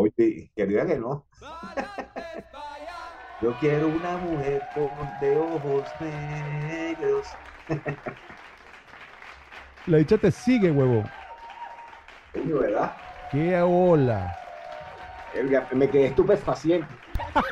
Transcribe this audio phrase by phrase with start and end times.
[0.00, 1.26] Oye, que diga que no.
[3.42, 4.88] Yo quiero una mujer con
[5.20, 7.26] de ojos negros.
[9.86, 11.04] La dicha te sigue, huevo.
[12.32, 12.96] Coño, ¿verdad?
[13.30, 14.34] Qué hola.
[15.72, 16.88] Me quedé estupefaciente.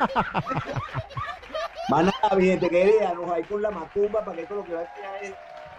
[1.89, 4.73] Más nada, mi gente querida, nos hay con la macumba para que esto lo que
[4.73, 5.35] va a quedar es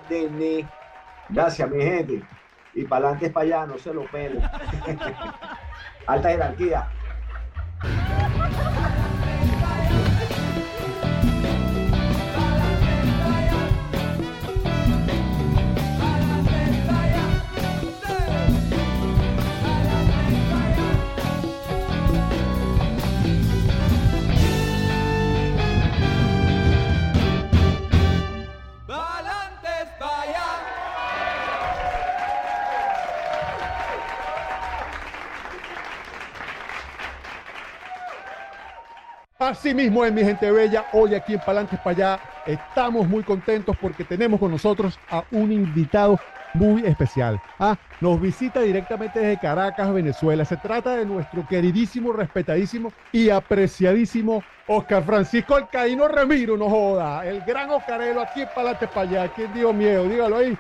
[0.08, 0.68] de ne.
[1.30, 2.22] Gracias, mi gente.
[2.74, 4.40] Y para adelante es para allá, no se lo pelen.
[6.10, 6.88] Alta jerarquía.
[39.50, 40.86] Así mismo es, mi gente bella.
[40.92, 45.50] Hoy aquí en Palantes para allá estamos muy contentos porque tenemos con nosotros a un
[45.50, 46.20] invitado
[46.54, 47.42] muy especial.
[47.58, 50.44] Ah, nos visita directamente desde Caracas, Venezuela.
[50.44, 57.26] Se trata de nuestro queridísimo, respetadísimo y apreciadísimo Oscar Francisco Alcaíno Ramiro, no joda.
[57.26, 59.32] El gran Oscarelo aquí en Palantes para allá.
[59.34, 60.04] ¿Quién dio miedo?
[60.04, 60.56] Dígalo ahí.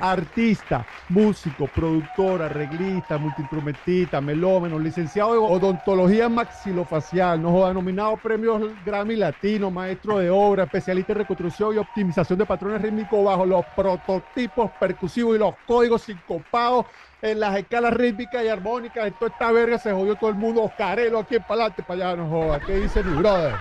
[0.00, 9.16] Artista, músico, productor, arreglista, multiinstrumentista, melómeno, licenciado en odontología maxilofacial, no joda, nominado premios Grammy
[9.16, 14.70] Latino, maestro de obra, especialista en reconstrucción y optimización de patrones rítmicos bajo los prototipos
[14.78, 16.86] percusivos y los códigos sincopados
[17.22, 19.06] en las escalas rítmicas y armónicas.
[19.06, 20.62] En toda esta verga se jodió todo el mundo.
[20.62, 22.60] Oscarelo aquí en Palante, para allá, no joda.
[22.60, 23.54] ¿Qué dice mi brother?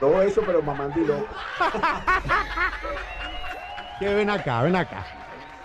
[0.00, 1.26] Todo eso, pero mamandilo.
[4.02, 5.04] Que ven acá, ven acá.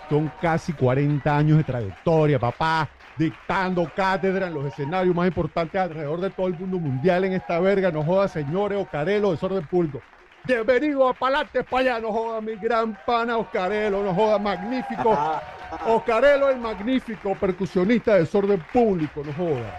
[0.07, 6.21] Son casi 40 años de trayectoria, papá, dictando cátedra en los escenarios más importantes alrededor
[6.21, 7.89] de todo el mundo mundial en esta verga.
[7.89, 10.03] No joda, señores, Oscarelo, desorden público.
[10.43, 15.17] Bienvenido a Palante España, no joda, mi gran pana Oscarelo, no joda, magnífico.
[15.87, 19.73] Oscarelo, el magnífico percusionista de desorden público, no joda.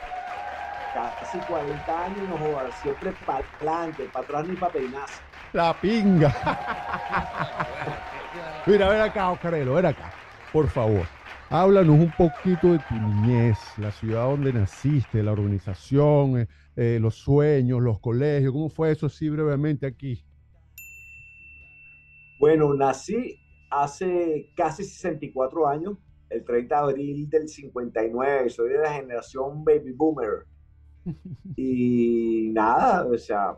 [0.94, 2.74] Casi 40 años, no jodas.
[2.82, 5.20] Siempre para adelante, para atrás ni para peinarse.
[5.52, 6.34] La pinga.
[8.66, 10.12] Mira, ven acá, Oscarelo, ven acá.
[10.52, 11.06] Por favor,
[11.50, 17.14] háblanos un poquito de tu niñez, la ciudad donde naciste, la organización, eh, eh, los
[17.14, 18.52] sueños, los colegios.
[18.52, 20.22] ¿Cómo fue eso así brevemente aquí?
[22.38, 23.40] Bueno, nací
[23.70, 25.98] hace casi 64 años,
[26.30, 28.50] el 30 de abril del 59.
[28.50, 30.46] Soy de la generación baby boomer.
[31.56, 33.56] Y nada, o sea,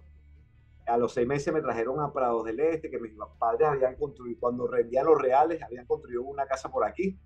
[0.90, 4.38] a los seis meses me trajeron a Prados del Este, que mis padres habían construido,
[4.40, 7.18] cuando rendían los reales, habían construido una casa por aquí,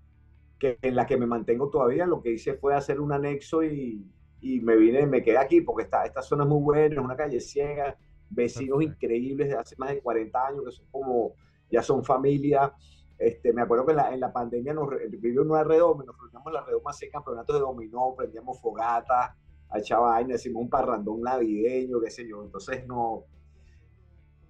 [0.59, 2.05] que, en la que me mantengo todavía.
[2.05, 4.05] Lo que hice fue hacer un anexo y,
[4.41, 7.15] y me vine, me quedé aquí, porque esta, esta zona es muy buena, es una
[7.15, 7.97] calle ciega,
[8.29, 9.05] vecinos Perfecto.
[9.05, 11.33] increíbles de hace más de 40 años, que son como,
[11.69, 12.73] ya son familia.
[13.17, 16.17] Este, me acuerdo que en la, en la pandemia nos vivió en una redoma, nos
[16.17, 19.31] reuníamos en la redoma a hacer campeonatos de dominó, prendíamos fogatas,
[19.69, 22.43] a vaina, hicimos un parrandón navideño, qué sé yo.
[22.43, 23.25] Entonces, no,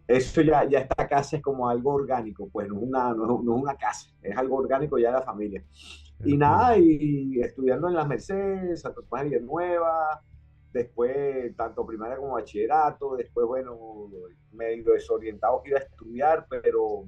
[0.08, 3.44] eso ya, ya esta casa es como algo orgánico, pues no es una, no es,
[3.44, 5.64] no es una casa, es algo orgánico ya de la familia.
[6.24, 10.22] Y nada, y estudiando en las Mercedes, Santo Tomás de Villanueva,
[10.72, 13.78] después tanto primaria como bachillerato, después, bueno,
[14.52, 17.06] medio desorientado que iba a estudiar, pero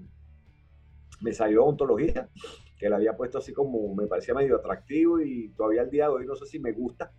[1.22, 2.30] me salió odontología,
[2.78, 6.10] que la había puesto así como, me parecía medio atractivo y todavía al día de
[6.12, 7.12] hoy no sé si me gusta.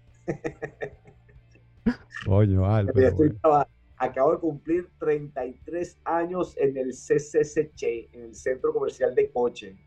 [2.26, 3.66] Coño, Al, pero estoy bueno.
[3.98, 9.78] Acabo de cumplir 33 años en el CCCC, en el Centro Comercial de Coche.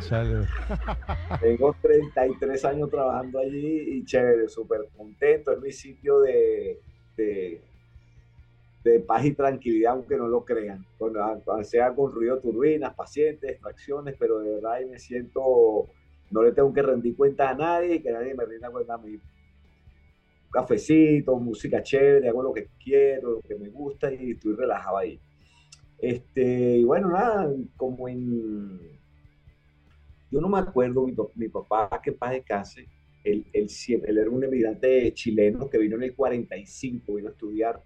[0.00, 0.48] Chale.
[1.38, 5.52] Tengo 33 años trabajando allí y chévere, súper contento.
[5.52, 6.82] Es mi sitio de,
[7.16, 7.68] de,
[8.84, 10.86] de paz y tranquilidad, aunque no lo crean.
[10.96, 15.94] Cuando, cuando sea con ruido de turbinas, pacientes, extracciones, pero de verdad ahí me siento,
[16.30, 18.98] no le tengo que rendir cuentas a nadie y que nadie me rinda cuenta a
[18.98, 19.22] mí.
[20.52, 25.20] Cafecito, música chévere, hago lo que quiero, lo que me gusta y estoy relajado ahí.
[25.98, 29.00] Este, y bueno, nada, como en
[30.30, 32.90] yo no me acuerdo, mi, pa- mi papá, que paz descanse,
[33.22, 37.32] él, él, siempre, él era un emigrante chileno que vino en el 45, vino a
[37.32, 37.82] estudiar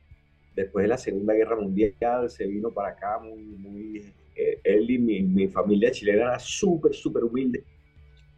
[0.52, 4.98] después de la Segunda Guerra Mundial, se vino para acá muy, muy, eh, él y
[4.98, 7.66] mi, mi familia chilena era súper, súper humilde.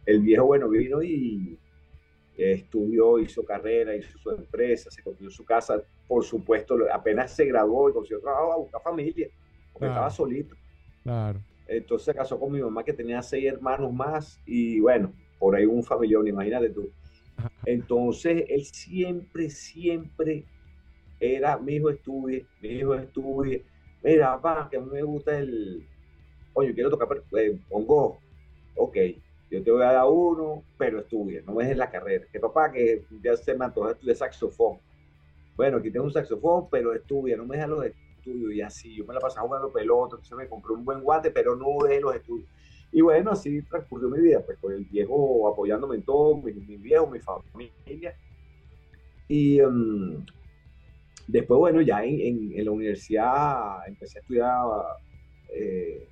[0.05, 1.58] El viejo, bueno, vino y
[2.39, 7.89] estudió, hizo carrera, hizo su empresa, se construyó su casa, por supuesto, apenas se graduó
[7.89, 9.27] y consiguió trabajo a buscar familia,
[9.73, 9.93] porque Claro.
[9.93, 10.55] estaba solito.
[11.03, 11.39] Claro.
[11.67, 15.65] Entonces se casó con mi mamá que tenía seis hermanos más y bueno, por ahí
[15.65, 16.89] un familión, imagínate tú.
[17.65, 20.45] Entonces, él siempre, siempre
[21.19, 23.63] era, mi hijo estudie, mi hijo estudie.
[24.03, 25.85] Mira, papá, que a mí me gusta el,
[26.53, 28.19] oye, quiero tocar eh, pongo,
[28.75, 28.97] ok,
[29.49, 32.25] yo te voy a dar uno, pero estudie, no dejes la carrera.
[32.31, 34.77] Que papá, que ya se me antoja estudiar saxofón.
[35.55, 38.53] Bueno, aquí tengo un saxofón, pero estudia, no me dejes los estudios.
[38.53, 41.55] Y así, yo me la pasaba jugando pelota, entonces me compré un buen guante, pero
[41.55, 42.47] no dejé los estudios.
[42.91, 46.77] Y bueno, así transcurrió mi vida, pues con el viejo apoyándome en todo, mi, mi
[46.77, 48.15] viejo, mi familia.
[49.27, 50.25] Y um,
[51.27, 54.65] después, bueno, ya en, en, la universidad empecé a estudiar
[55.53, 56.07] eh,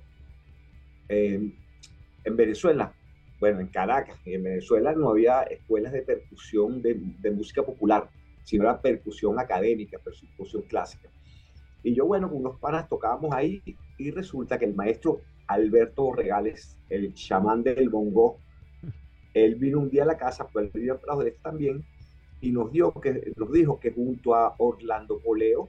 [1.08, 2.92] en Venezuela,
[3.40, 8.08] bueno, en Caracas, en Venezuela no había escuelas de percusión de, música popular,
[8.44, 11.08] sino la percusión académica, percusión clásica.
[11.82, 13.62] Y yo, bueno, con unos panas tocábamos ahí
[13.96, 18.38] y resulta que el maestro Alberto Regales, el chamán del bongo,
[19.34, 21.84] él vino un día a la casa, pues él vino a este también,
[22.40, 25.68] y nos, dio que, nos dijo que junto a Orlando Poleo,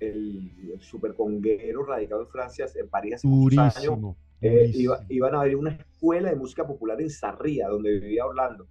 [0.00, 0.50] el,
[0.80, 4.70] super conguero radicado en Francia en París hace muchos años, eh,
[5.08, 8.66] iban a abrir una escuela de música popular en Sarria, donde vivía Orlando.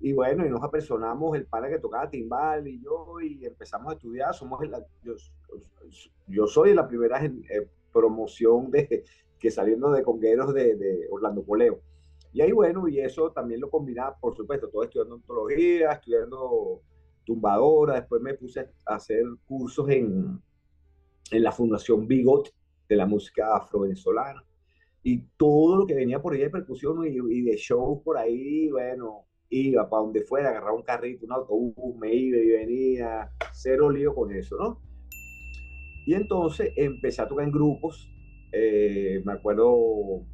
[0.00, 3.94] Y bueno, y nos apersonamos el padre que tocaba timbal y yo, y empezamos a
[3.94, 4.34] estudiar.
[4.34, 4.60] Somos
[5.02, 5.14] yo,
[6.26, 9.04] yo, soy la primera eh, promoción de
[9.38, 11.80] que saliendo de congueros de, de, Orlando Poleo.
[12.32, 16.80] Y ahí, bueno, y eso también lo combinaba, por supuesto, todo estudiando ontología, estudiando
[17.24, 17.94] tumbadora.
[17.94, 20.40] Después me puse a hacer cursos en,
[21.30, 22.52] en la Fundación Bigot
[22.88, 24.42] de la música afro-venezolana
[25.02, 29.26] y todo lo que venía por ahí de percusión y, de show por ahí, bueno,
[29.50, 34.14] iba para donde fuera, agarraba un carrito, un autobús, me iba y venía, cero lío
[34.14, 34.80] con eso, ¿no?
[36.06, 38.08] Y entonces empecé a tocar en grupos,
[38.52, 40.24] eh, me acuerdo,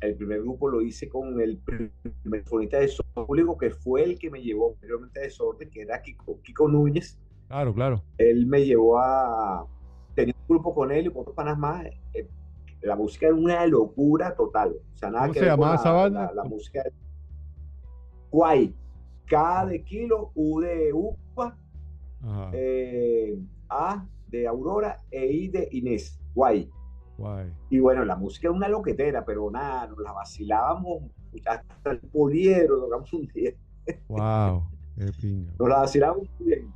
[0.00, 4.30] el primer grupo lo hice con el primer fonista de público que fue el que
[4.30, 7.18] me llevó anteriormente a Desorden, que era Kiko, Kiko Núñez.
[7.48, 8.04] Claro, claro.
[8.18, 9.66] Él me llevó a,
[10.14, 12.28] tenía un grupo con él y con otros panas más, eh,
[12.82, 14.76] la música era una locura total.
[14.94, 16.32] O sea, nada ¿Cómo que se llamaba esa banda?
[16.34, 16.82] La, música.
[18.30, 18.74] Guay.
[19.26, 21.56] K de kilo, U de upa,
[22.52, 23.38] eh,
[23.68, 26.18] A de Aurora e I de Inés.
[26.34, 26.70] Guay.
[27.18, 27.52] Guay.
[27.68, 31.02] Y bueno, la música era una loquetera, pero nada, nos la vacilábamos
[31.46, 33.52] hasta el poliero, tocamos un día.
[34.08, 34.64] Wow,
[35.58, 36.72] Nos la vacilábamos muy bien.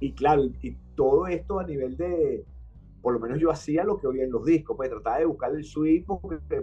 [0.00, 2.44] Y claro, y todo esto a nivel de,
[3.06, 5.54] por lo menos yo hacía lo que oía en los discos, pues trataba de buscar
[5.54, 6.04] el suite,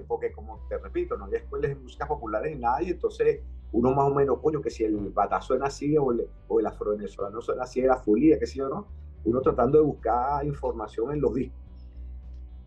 [0.10, 3.40] porque, como te repito, no había escuelas de música populares nada, y entonces
[3.72, 6.66] uno más o menos, coño, que si el bata suena así o el, o el
[6.66, 8.88] afro-venezolano suena así, era fulía, qué sé yo, ¿no?
[9.24, 11.58] Uno tratando de buscar información en los discos.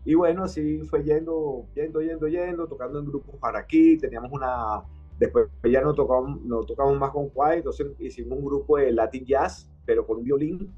[0.05, 4.81] Y bueno, así fue yendo, yendo, yendo, yendo, tocando en grupos para aquí, teníamos una,
[5.19, 9.23] después ya no tocamos, no tocamos más con Quay, entonces hicimos un grupo de Latin
[9.23, 10.73] Jazz, pero con un violín,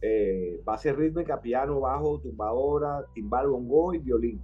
[0.00, 4.42] eh, base rítmica, piano, bajo, tumbadora, timbal, bongo y violín.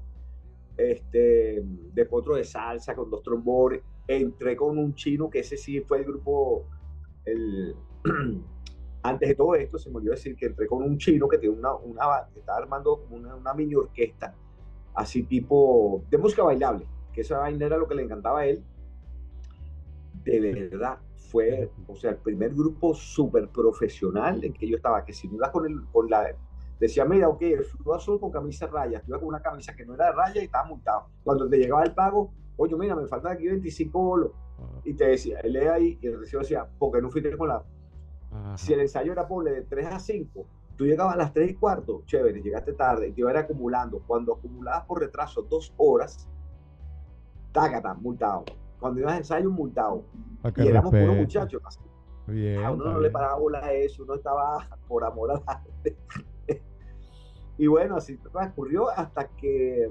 [0.76, 1.62] Este,
[1.92, 3.82] después otro de salsa con dos trombones.
[4.08, 6.66] Entré con un chino, que ese sí fue el grupo,
[7.24, 7.76] el,
[9.02, 11.56] antes de todo esto, se me olvidó decir que entré con un chino que tiene
[11.56, 14.34] una, una estaba armando una, una, mini orquesta,
[14.94, 18.62] así tipo de música bailable, que esa vaina era lo que le encantaba a él.
[20.24, 20.98] De verdad,
[21.30, 25.36] fue, o sea, el primer grupo súper profesional en que yo estaba, que si no
[25.36, 26.34] ibas con, el, con la...
[26.78, 27.42] Decía, mira, ok,
[27.84, 30.40] tú azul con camisa raya, tú ibas con una camisa que no era de raya
[30.40, 31.06] y estaba multado.
[31.22, 34.32] Cuando te llegaba el pago, oye, mira, me faltan aquí 25 bolos.
[34.84, 37.62] Y te decía, lee ahí y el recibo decía, porque no fuiste con la...
[38.56, 40.46] Si el ensayo era, pobre de 3 a 5,
[40.76, 43.38] tú llegabas a las 3 y cuarto, chévere, llegaste tarde y te iba a ir
[43.38, 44.02] acumulando.
[44.06, 46.28] Cuando acumulabas por retraso dos horas,
[47.52, 48.44] tácata, multado
[48.80, 50.02] cuando ibas a ensayo, multado.
[50.56, 51.62] Y éramos puros muchachos.
[51.64, 55.96] a uno no le paraba bola a eso, uno estaba por amor a la gente.
[57.58, 59.90] y bueno, así transcurrió hasta que,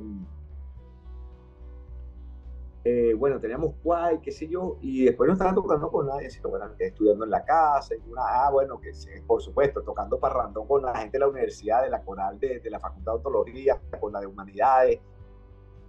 [2.84, 6.50] eh, bueno, teníamos cuay, qué sé yo, y después no estaban tocando con nadie, sino
[6.50, 10.82] bueno, estudiando en la casa, una, ah, bueno, que sí, por supuesto, tocando parrandón con
[10.82, 14.14] la gente de la universidad, de la coral de, de la Facultad de Ontología, con
[14.14, 15.00] la de Humanidades,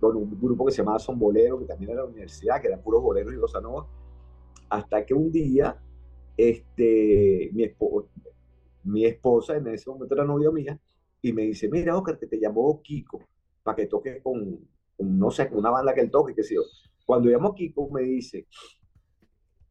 [0.00, 2.83] con un grupo que se llamaba Son Bolero, que también era la universidad, que eran
[2.83, 3.87] puros boleros y bossa nova,
[4.71, 5.77] hasta que un día
[6.37, 7.71] este, mi,
[8.85, 10.81] mi esposa, en ese momento era novia mía,
[11.21, 13.21] y me dice, mira, Oscar, que te llamó Kiko
[13.62, 14.59] para que toques con,
[14.99, 16.62] no sé, una banda que él toque, que sé yo.
[17.05, 18.47] Cuando llamó Kiko, me dice,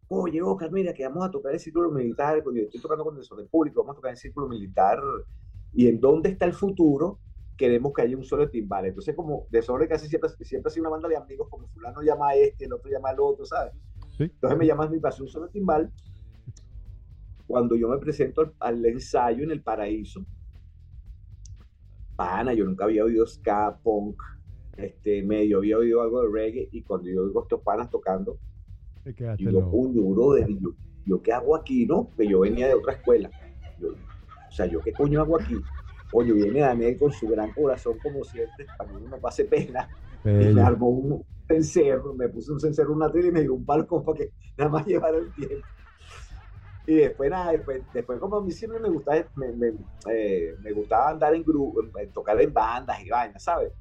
[0.10, 3.16] oye, Oscar, mira, que vamos a tocar el círculo militar, cuando yo estoy tocando con
[3.16, 5.02] el Desorden Público, vamos a tocar el círculo militar,
[5.74, 7.20] y en dónde está el futuro,
[7.58, 8.86] queremos que haya un solo timbal.
[8.86, 12.02] Entonces, como de sobre casi siempre, siempre ha sido una banda de amigos, como fulano
[12.02, 13.74] llama a este, el otro llama al otro, ¿sabes?
[14.20, 15.92] Entonces me llaman mi pasión sobre timbal.
[17.48, 20.26] Cuando yo me presento al, al, ensayo en el paraíso,
[22.16, 24.22] pana, yo nunca había oído ska, punk,
[24.78, 28.38] este, medio había oído algo de reggae, y cuando yo oigo estos panas tocando,
[29.38, 30.70] yo digo, brother, yo,
[31.06, 32.12] yo qué hago aquí, ¿no?
[32.16, 33.32] Que yo venía de otra escuela.
[33.80, 35.56] Yo, o sea, ¿yo qué coño hago aquí?
[36.12, 39.90] Oye, viene Daniel con su gran corazón, como siempre, para que uno no pase pena.
[40.26, 43.66] Y me armó un cencerro, me puso un cencerro, una tele y me dio un
[43.66, 45.66] balcón para que nada más llevara el tiempo.
[46.86, 49.74] Y después, nada, después, después como a mí siempre me gustaba, me, me,
[50.12, 51.82] eh, me gustaba andar en grupo,
[52.14, 53.72] tocar en bandas y vainas, ¿sabes?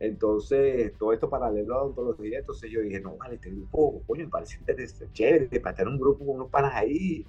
[0.00, 4.30] Entonces, todo esto paralelo a odontología, entonces yo dije, no, vale, este grupo, coño, me
[4.30, 7.26] parece interesante, chévere, para estar un grupo con unos panas ahí,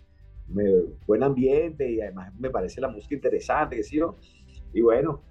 [0.48, 0.63] me,
[1.05, 3.81] buen ambiente y además me parece la música interesante.
[4.74, 5.22] Y bueno,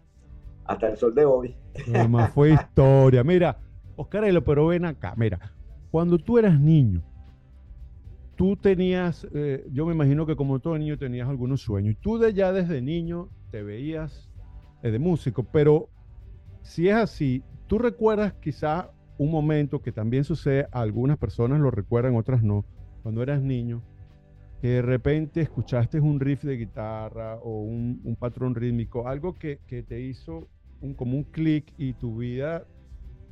[0.65, 1.57] hasta el sol de hoy.
[1.95, 3.25] Además fue historia.
[3.25, 3.59] Mira,
[3.99, 5.53] Oscarelo, pero ven acá, mira,
[5.91, 7.03] cuando tú eras niño,
[8.37, 12.33] tú tenías, eh, yo me imagino que como todo niño tenías algunos sueños, tú de
[12.33, 14.31] ya desde niño te veías
[14.85, 15.89] eh, de músico, pero
[16.63, 22.15] si es así, tú recuerdas quizá un momento que también sucede, algunas personas lo recuerdan,
[22.15, 22.65] otras no,
[23.03, 23.83] cuando eras niño,
[24.61, 30.01] que de repente escuchaste un riff de guitarra o un, patrón rítmico, algo que, te
[30.01, 30.49] hizo
[30.81, 32.65] un, como un clic y tu vida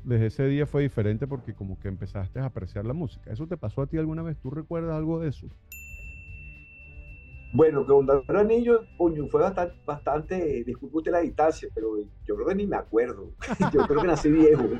[0.06, 3.32] desde ese día fue diferente porque como que empezaste a apreciar la música.
[3.32, 4.38] ¿Eso te pasó a ti alguna vez?
[4.38, 5.48] ¿Tú recuerdas algo de eso?
[7.52, 12.46] Bueno, que cuando era niño, coño, fue bastante, bastante, disculpe la distancia, pero yo creo
[12.46, 13.32] que ni me acuerdo.
[13.72, 14.64] yo creo que nací viejo.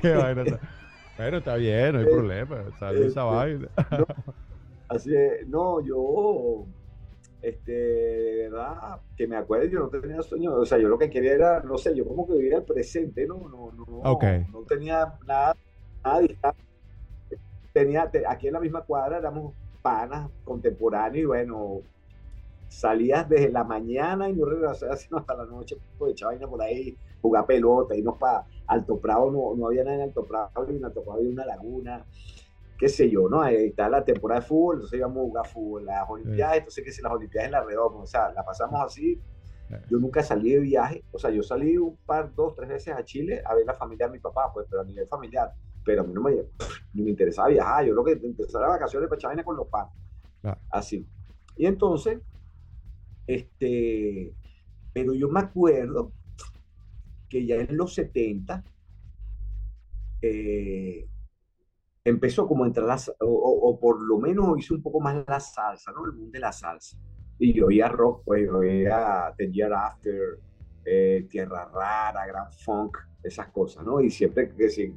[0.00, 0.44] Qué vaina.
[1.18, 2.56] Bueno, está bien, no hay eh, problema.
[2.78, 3.68] Sale esa este, vaina.
[3.98, 4.06] No,
[4.88, 6.66] así es, no, yo,
[7.44, 11.10] este, de verdad, que me acuerdo, yo no tenía sueño, o sea, yo lo que
[11.10, 13.36] quería era, no sé, yo como que vivía el presente, ¿no?
[13.50, 14.02] No, no,
[14.50, 15.54] no tenía nada,
[16.02, 16.62] nada distante.
[17.72, 21.80] Tenía, aquí en la misma cuadra éramos panas contemporáneos y bueno,
[22.68, 26.62] salías desde la mañana y no regresabas sino hasta la noche, pues echaba vaina por
[26.62, 30.76] ahí, jugar pelota, irnos para Alto Prado, no, no había nada en Alto Prado, ni
[30.76, 32.06] en Alto Prado había una laguna,
[32.78, 33.40] qué sé yo, ¿no?
[33.40, 36.92] Ahí está la temporada de fútbol, entonces íbamos a jugar fútbol, las Olimpiadas, entonces que
[36.92, 39.20] si las Olimpiadas en la redoma, o sea, la pasamos así.
[39.90, 43.04] Yo nunca salí de viaje, o sea, yo salí un par, dos, tres veces a
[43.04, 45.52] Chile a ver la familia de mi papá, pues, pero a nivel familiar.
[45.84, 46.32] Pero a mí no me,
[46.92, 49.94] ni me interesaba viajar, yo lo que interesaba era vacaciones para echar con los padres.
[50.70, 51.08] Así.
[51.56, 52.20] Y entonces,
[53.26, 54.34] este,
[54.92, 56.12] pero yo me acuerdo
[57.28, 58.62] que ya en los 70
[60.22, 61.08] eh,
[62.04, 65.90] empezó como a entrar la, o, por lo menos hizo un poco más la salsa,
[65.92, 66.04] ¿no?
[66.04, 66.98] El mundo de la salsa.
[67.38, 70.38] Y yo oía rock, pues yo oía The Year After,
[70.84, 74.00] eh, Tierra Rara, Grand Funk, esas cosas, ¿no?
[74.00, 74.94] Y siempre que si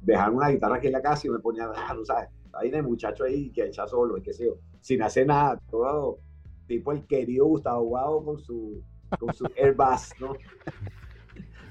[0.00, 2.82] dejaron una guitarra aquí en la casa y me ponía, ah, no sabes, ahí hay
[2.82, 6.20] muchacho ahí que echa solo, y qué sé yo, sin hacer nada, todo
[6.66, 8.82] tipo el querido Gustavo Guado con su,
[9.18, 10.34] con su Airbus, ¿no?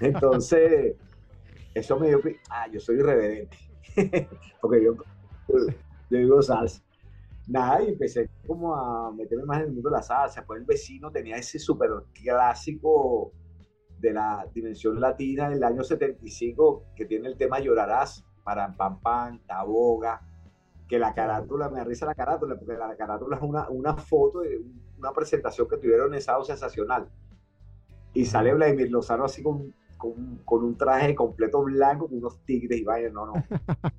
[0.01, 0.96] Entonces,
[1.74, 3.58] eso me dio ah, yo soy irreverente,
[4.62, 4.96] porque yo,
[5.48, 6.82] yo digo salsa.
[7.48, 10.46] Nada, y empecé como a meterme más en el mundo de la salsa.
[10.46, 13.32] Pues el vecino tenía ese súper clásico
[14.00, 19.39] de la dimensión latina del año 75 que tiene el tema Llorarás, para Pam Pam,
[19.48, 20.22] Taboga,
[20.88, 24.62] que la carátula, me risa la carátula, porque la carátula es una, una foto de
[25.00, 27.10] una presentación que tuvieron en Sábado Sensacional.
[28.13, 32.80] Y sale Vladimir Lozano así con, con, con, un traje completo blanco, con unos tigres
[32.80, 33.34] y vaya, no, no.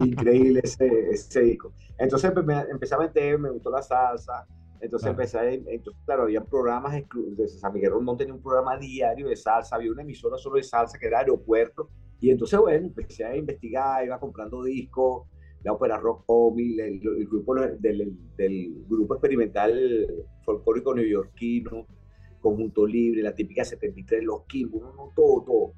[0.04, 1.72] Increíble ese, ese disco.
[1.98, 4.46] Entonces pues, me, empecé a meter, me gustó la salsa.
[4.80, 9.28] Entonces empecé, a, entonces claro, había programas de San Miguel Rondón tenía un programa diario
[9.28, 11.88] de salsa, había una emisora solo de salsa que era Aeropuerto.
[12.20, 15.26] Y entonces, bueno, empecé a investigar, iba comprando discos,
[15.62, 20.06] la ópera rock móvil, el, grupo del, del, grupo experimental
[20.44, 21.86] folclórico neoyorquino,
[22.40, 25.72] Conjunto Libre, la típica 73, los Kimbos, no, todo, todo.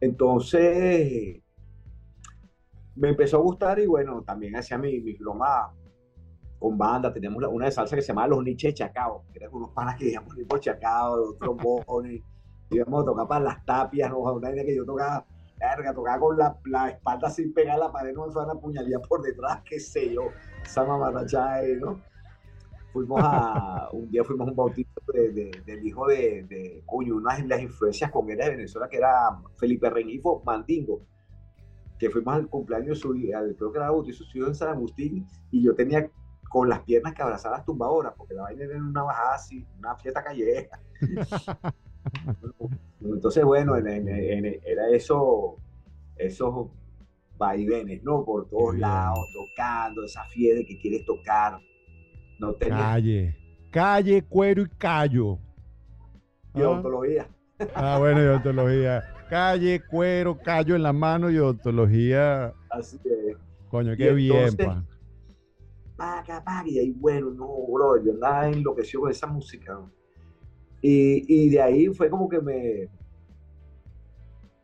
[0.00, 1.42] Entonces,
[2.96, 5.72] me empezó a gustar y bueno, también hacía mi, mi broma
[6.58, 7.12] con banda.
[7.12, 9.96] Teníamos una de salsa que se llamaba Los Niches de Chacao, que eran unos panas
[9.96, 12.22] que íbamos por Chacao, los trombones,
[12.70, 14.18] íbamos a tocar para las tapias, ¿no?
[14.18, 15.26] una idea que yo tocaba
[15.58, 19.22] verga, tocaba con la, la, espalda sin pegar la pared, no me una puñalía por
[19.22, 20.22] detrás, qué sé yo,
[20.64, 22.00] esa mamarracha ¿no?
[22.92, 27.36] Fuimos a, un día fuimos a un bautizo de, del hijo de, de coño, una
[27.36, 31.02] de las influencias con él de Venezuela, que era Felipe Rengifo Mandingo,
[31.98, 35.26] que fuimos al cumpleaños, su, al, creo que era bautizo su hijo en San Agustín,
[35.50, 36.10] y yo tenía
[36.48, 39.96] con las piernas que abrazadas tumbadoras, porque la vaina era en una bajada así, una
[39.96, 40.80] fiesta callejera.
[43.00, 45.56] Entonces, bueno, era eso,
[46.16, 46.68] esos
[47.36, 48.24] vaivenes, ¿no?
[48.24, 51.58] Por todos lados, tocando, esa fiebre que quieres tocar.
[52.38, 53.36] No Calle,
[53.74, 55.36] calle, cuero y callo.
[56.54, 56.68] Y ¿Ah?
[56.68, 57.28] odontología.
[57.74, 59.04] Ah, bueno, y odontología.
[59.28, 62.54] Calle, cuero, callo en la mano y odontología.
[62.70, 63.36] Así es.
[63.68, 64.84] Coño, qué bien, pa.
[65.96, 69.80] Paga, paga, y ahí, bueno, no, bro, yo andaba enloqueció con esa música.
[70.80, 72.88] Y, y de ahí fue como que me,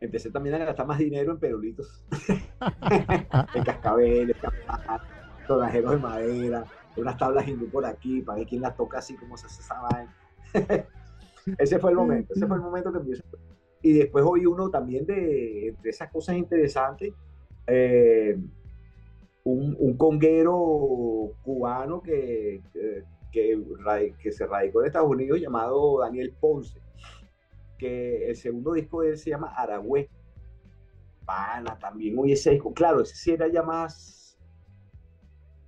[0.01, 2.05] empecé también a gastar más dinero en perulitos,
[3.55, 4.37] en cascabeles,
[5.47, 6.65] tonajeros de madera,
[6.97, 9.81] unas tablas hindú por aquí, para ver quién las toca así como se hace esa
[9.81, 10.17] vaina.
[11.59, 13.23] ese fue el momento, ese fue el momento que empecé.
[13.83, 17.15] Y después oí uno también de, entre esas cosas interesantes,
[17.67, 18.37] eh,
[19.45, 22.61] un, un, conguero cubano que,
[23.33, 23.63] que,
[24.19, 26.79] que, se radicó en Estados Unidos llamado Daniel Ponce
[27.81, 30.11] que el segundo disco de él se llama Aragüe.
[31.25, 32.75] Pana, también oye ese disco.
[32.75, 34.39] Claro, ese sí era ya más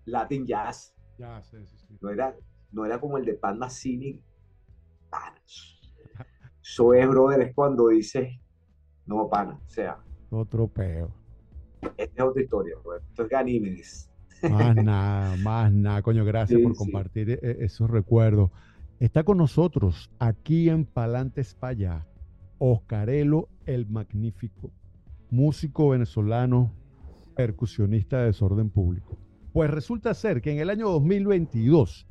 [0.05, 0.92] Latin Jazz.
[2.01, 2.35] No, era,
[2.73, 4.21] no era como el de Pan Cini.
[5.11, 5.41] Pana.
[6.63, 8.39] Eso es, brother, es cuando dices,
[9.07, 9.99] no, pana, o sea.
[10.31, 11.13] Otro peo.
[11.97, 13.03] Esta es otra historia, brother.
[13.09, 14.11] Esto es Ganímedes.
[14.49, 18.51] Más nada, más nada, coño, gracias por compartir e, e, esos recuerdos.
[19.01, 22.07] Está con nosotros aquí en Palantes Paya,
[22.59, 24.71] Oscarelo el Magnífico,
[25.31, 26.73] músico venezolano,
[27.35, 29.19] percusionista de desorden público.
[29.53, 32.07] Pues resulta ser que en el año 2022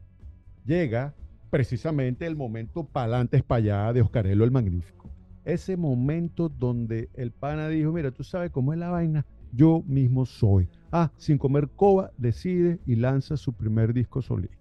[0.64, 1.16] llega
[1.50, 5.10] precisamente el momento Palantes Paya de Oscarelo el Magnífico.
[5.44, 10.28] Ese momento donde el pana dijo, mira, tú sabes cómo es la vaina, yo mismo
[10.28, 10.70] soy.
[10.92, 14.56] Ah, sin comer coba, decide y lanza su primer disco solista,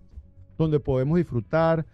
[0.57, 1.85] donde podemos disfrutar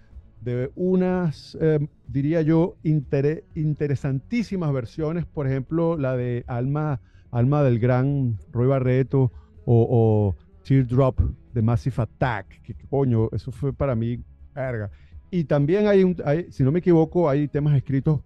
[0.40, 7.00] de unas, em, diría yo, interesantísimas versiones, por ejemplo, la de Alma,
[7.32, 9.32] Alma del Gran Roy Barreto
[9.64, 10.36] o,
[10.66, 11.20] Teardrop
[11.52, 14.18] de Massive Attack, que coño, eso fue para mí
[14.52, 14.90] verga.
[15.30, 16.16] Y también hay, un,
[16.50, 18.20] si no me equivoco, hay temas escritos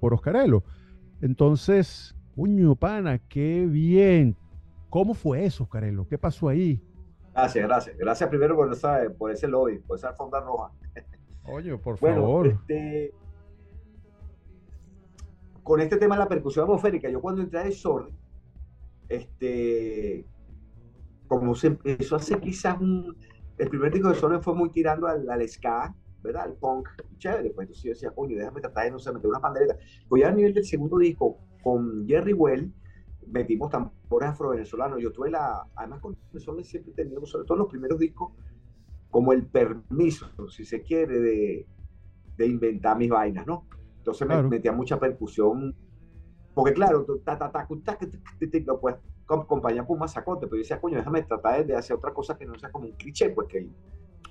[0.00, 0.62] por Oscarello.
[1.20, 4.36] Entonces, coño, pana, qué bien.
[4.88, 6.06] ¿Cómo fue eso, Oscarello?
[6.08, 6.80] ¿Qué pasó ahí?
[7.34, 7.98] Gracias, gracias.
[7.98, 10.70] Gracias primero por, esa, por ese lobby, por esa alfombra roja.
[11.44, 12.46] Oye, por favor.
[12.46, 13.12] Este,
[15.62, 18.14] con este tema de la percusión atmosférica, yo cuando entré a Desorden,
[19.08, 20.24] este,
[21.28, 23.16] como se empezó a hacer quizás un,
[23.58, 26.44] el primer disco de Desorden fue muy tirando al, al ska, ¿verdad?
[26.44, 29.40] Al punk, chévere, pues entonces yo decía, coño, déjame tratar de, no sé, meter una
[29.40, 29.76] pandereta.
[30.08, 32.72] Pues ya a nivel del segundo disco, con Jerry Well,
[33.26, 35.00] metimos tambores afro-venezolanos.
[35.00, 38.32] Yo tuve la, además con Desorden siempre he tenido, sobre todo en los primeros discos,
[39.10, 41.66] como el permiso, si se quiere, de,
[42.36, 43.66] de inventar mis vainas, ¿no?
[43.98, 45.74] Entonces me metía mucha percusión,
[46.52, 50.98] porque claro, ta, ta, ta, no puedes acompañar con un masacote, pero yo decía, coño,
[50.98, 53.68] déjame tratar de hacer otra cosa que no sea como un cliché, pues que,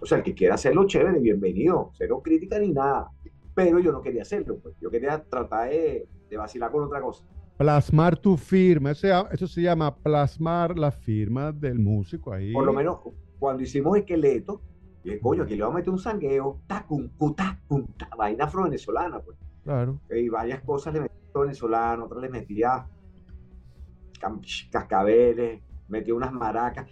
[0.01, 3.10] o sea, el que quiera hacerlo, chévere, bienvenido, cero crítica ni nada,
[3.56, 7.25] pero yo no quería hacerlo, pues yo quería tratar de, de vacilar con otra cosa.
[7.58, 12.51] Plasmar tu firma, eso, eso se llama plasmar la firma del músico ahí.
[12.51, 12.99] Por lo menos
[13.39, 14.62] cuando hicimos Esqueleto,
[15.03, 19.38] y coño, aquí le vamos a meter un sangueo, tacun, cutacun, vaina afro-venezolana, pues.
[19.63, 19.99] Claro.
[20.10, 22.86] Y varias cosas le metía venezolano, otras le metía
[24.71, 26.89] cascabeles, metía unas maracas,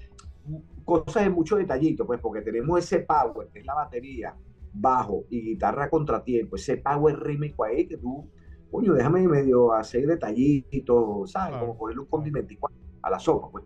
[0.85, 4.35] cosas de mucho detallito, pues, porque tenemos ese power, que es la batería,
[4.73, 8.29] bajo y guitarra contratiempo, ese power rítmico ahí que tú,
[8.71, 11.57] coño, déjame medio hacer detallitos, ¿sabes?
[11.59, 12.53] Como ponerle un condimento
[13.01, 13.65] a la sopa, pues.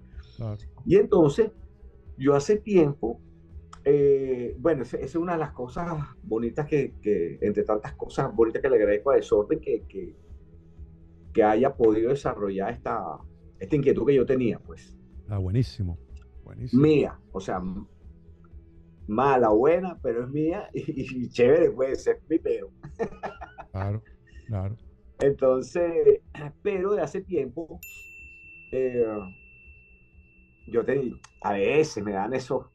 [0.85, 1.51] Y entonces,
[2.17, 3.19] yo hace tiempo
[3.87, 6.95] eh, bueno, esa es una de las cosas bonitas que,
[7.39, 10.15] entre tantas cosas bonitas que le agradezco a Desorden, que, que,
[11.31, 13.19] que, haya podido desarrollar esta,
[13.59, 14.97] esta inquietud que yo tenía, pues.
[15.27, 15.97] Ah, buenísimo,
[16.43, 16.81] buenísimo.
[16.81, 17.61] Mía, o sea,
[19.07, 22.71] mala, buena, pero es mía y, chévere, pues, es mi peo.
[23.71, 24.01] Claro,
[24.47, 24.77] claro.
[25.19, 26.21] Entonces,
[26.63, 27.81] pero de hace tiempo,
[28.71, 29.05] eh,
[30.67, 32.67] yo te, a veces me dan esos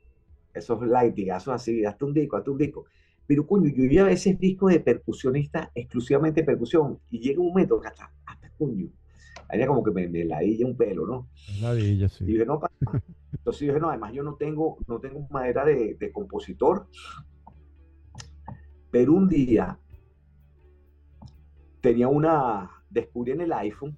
[0.55, 2.87] esos lightigazos así, hasta un disco, hasta un disco.
[3.27, 7.81] Pero coño, yo ya a veces disco de percusionista, exclusivamente percusión, y llega un momento
[7.81, 8.89] que hasta, hasta coño,
[9.49, 11.29] había como que me, me ladilla un pelo, ¿no?
[11.61, 12.25] Ladilla, sí.
[12.25, 12.61] Y dije, no,
[13.33, 16.87] entonces dije, no, además yo no tengo, no tengo madera de, de compositor,
[18.91, 19.79] pero un día
[21.81, 23.97] tenía una, descubrí en el iPhone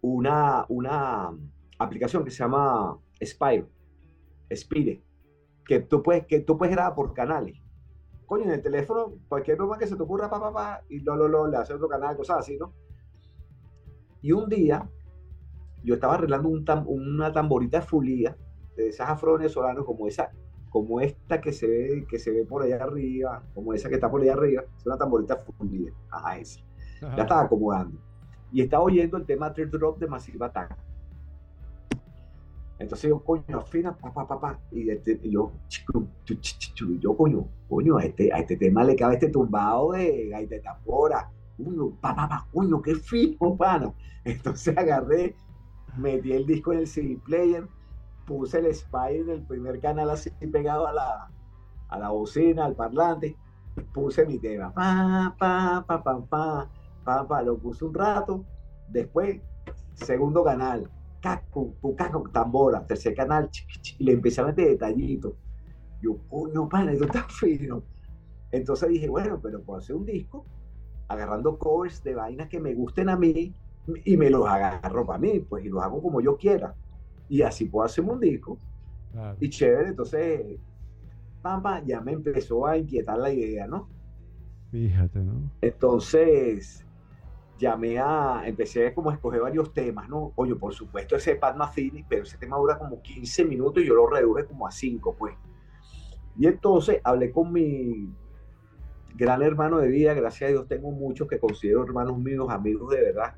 [0.00, 1.32] una, una
[1.78, 3.66] aplicación que se llama Spire,
[4.54, 5.02] Spire,
[5.64, 7.60] que tú puedes, que tú puedes grabar por canales.
[8.24, 11.16] Coño, en el teléfono, cualquier broma que se te ocurra, pa, pa, pa, y lo,
[11.16, 12.72] lo, lo, le hace otro canal, cosas así, ¿no?
[14.26, 14.90] Y un día
[15.84, 18.36] yo estaba arreglando un una tamborita fulía
[18.76, 20.32] de esas afro-venezolanas como esa,
[20.68, 24.10] como esta que se ve, que se ve por allá arriba, como esa que está
[24.10, 26.60] por allá arriba, es una tamborita fulía, ajá, esa.
[27.16, 28.00] Ya estaba acomodando.
[28.50, 30.76] Y estaba oyendo el tema Drop de Massive Attack.
[32.80, 35.52] Entonces yo, coño, afina, papá, papá, y, este, yo,
[37.00, 40.60] yo, coño, coño, a este, a este tema le cabe este tumbado de gaita de
[40.62, 43.92] tambora, coño, papá, coño, qué fino, pana.
[44.24, 45.36] Entonces agarré,
[45.96, 47.66] metí el disco en el CD player,
[48.26, 51.30] puse el spy en el primer canal así pegado a la,
[51.88, 53.36] a la bocina, al parlante,
[53.92, 56.70] puse mi tema, pa, pa, pa, pa, pa,
[57.04, 58.44] pa, pa, lo puse un rato,
[58.88, 59.40] después,
[59.94, 60.90] segundo canal,
[61.20, 61.74] caco,
[62.32, 63.50] tambora, tercer canal,
[63.98, 65.34] y le empecé a meter detallitos.
[66.02, 67.82] Yo, coño, pana, esto está fino.
[68.52, 70.44] Entonces dije, bueno, pero puedo hacer un disco
[71.08, 73.54] agarrando covers de vainas que me gusten a mí
[74.04, 76.74] y me los agarro para mí, pues, y los hago como yo quiera.
[77.28, 78.58] Y así puedo hacer un disco.
[79.40, 80.58] Y chévere, entonces,
[81.40, 83.88] pampa, ya me empezó a inquietar la idea, ¿no?
[84.70, 85.50] Fíjate, ¿no?
[85.62, 86.84] Entonces,
[87.58, 90.32] llamé a, empecé como a escoger varios temas, ¿no?
[90.34, 93.94] Oye, por supuesto ese Pat Metheny, pero ese tema dura como 15 minutos y yo
[93.94, 95.34] lo reduje como a 5, pues.
[96.38, 98.12] Y entonces hablé con mi
[99.16, 103.00] gran hermano de vida, gracias a Dios tengo muchos que considero hermanos míos, amigos de
[103.00, 103.34] verdad,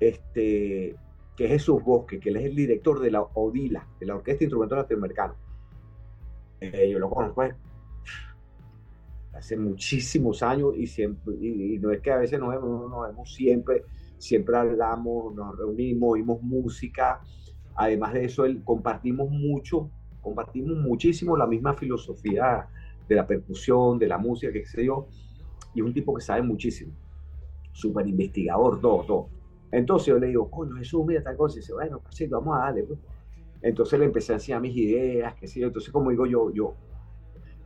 [0.00, 0.96] este,
[1.36, 4.40] que es Jesús Bosque, que él es el director de la ODILA, de la Orquesta
[4.40, 5.36] de Instrumentos Latinoamericanos.
[6.60, 7.42] Eh, yo lo conozco
[9.34, 13.34] hace muchísimos años y siempre, y, no es que a veces nos vemos, nos vemos
[13.34, 13.84] siempre,
[14.16, 17.20] siempre hablamos, nos reunimos, oímos música.
[17.74, 19.90] Además de eso, compartimos mucho,
[20.22, 22.68] compartimos muchísimo la misma filosofía
[23.08, 25.06] de la percusión, de la música, que sé yo,
[25.74, 26.92] y es un tipo que sabe muchísimo,
[27.72, 29.28] súper investigador, todo, todo.
[29.70, 32.60] Entonces yo le digo, coño, Jesús, mira tal cosa, y dice, bueno, así, vamos a
[32.60, 32.84] darle.
[32.84, 32.98] Pues".
[33.62, 35.66] Entonces le empecé a enseñar mis ideas, qué sé yo.
[35.66, 36.74] Entonces, como digo yo, yo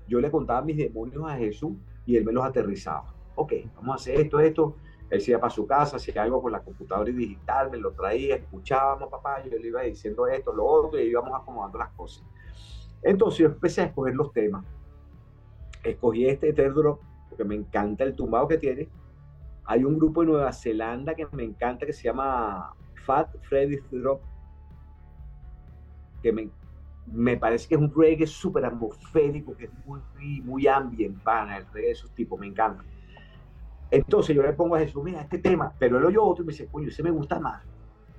[0.08, 1.72] yo le contaba mis demonios a Jesús
[2.06, 3.14] y él me los aterrizaba.
[3.34, 4.76] Ok, vamos a hacer esto, esto.
[5.10, 7.92] Él se iba para su casa, hacía algo con la computadora y digital, me lo
[7.92, 12.24] traía, escuchábamos, papá, yo le iba diciendo esto, lo otro, y íbamos acomodando las cosas.
[13.02, 14.64] Entonces yo empecé a escoger los temas.
[15.90, 18.88] Escogí este Drop, porque me encanta el tumbado que tiene.
[19.64, 22.74] Hay un grupo de Nueva Zelanda que me encanta que se llama
[23.04, 24.20] Fat Freddy's Drop,
[26.22, 26.50] que me,
[27.06, 30.00] me parece que es un reggae súper atmosférico, que es muy,
[30.42, 32.84] muy ambiental, el reggae de esos tipos, me encanta.
[33.90, 36.52] Entonces yo le pongo a Jesús, mira, este tema, pero él oyó otro y me
[36.52, 37.62] dice, coño, ese me gusta más.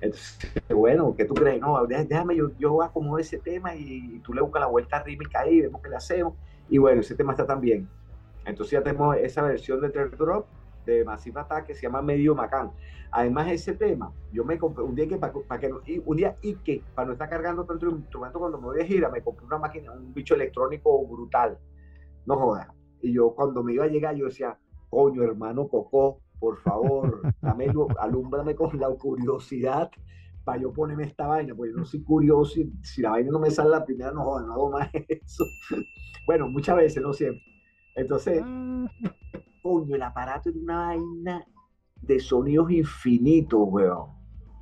[0.00, 1.60] Entonces, bueno, ¿qué tú crees?
[1.60, 5.60] No, déjame, yo, yo acomodo ese tema y, tú le buscas la vuelta rítmica ahí,
[5.60, 6.34] vemos qué le hacemos.
[6.70, 7.88] Y bueno, ese tema está también.
[8.46, 10.46] Entonces ya tenemos esa versión de Third Drop
[10.86, 12.70] de Massive Attack que se llama Medio Macán.
[13.12, 15.72] Además, ese tema, yo me compré un día que para, que
[16.04, 19.10] un día y que para no estar cargando tanto instrumento cuando me voy de gira,
[19.10, 21.58] me compré una máquina, un bicho electrónico brutal.
[22.24, 22.68] No jodas.
[23.02, 24.56] Y yo cuando me iba a llegar, yo decía,
[24.90, 27.66] coño, hermano Coco, por favor, dame,
[27.98, 29.90] alúmbrame con la curiosidad
[30.50, 33.38] para yo ponerme esta vaina, porque yo no soy curioso, y si la vaina no
[33.38, 35.44] me sale la primera, no no hago más eso.
[36.26, 37.40] bueno, muchas veces, no siempre.
[37.94, 38.90] Entonces, ah.
[39.62, 41.46] coño, el aparato es una vaina
[42.02, 44.10] de sonidos infinitos, weón.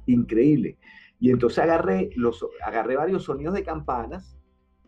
[0.04, 0.78] Increíble.
[1.20, 4.38] Y entonces agarré, los, agarré varios sonidos de campanas,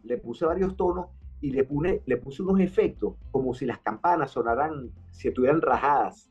[0.02, 1.06] le puse varios tonos
[1.40, 6.30] y le, puse, le puse unos efectos como si las campanas sonaran, si estuvieran rajadas.